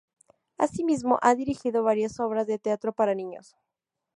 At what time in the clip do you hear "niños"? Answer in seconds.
3.13-3.55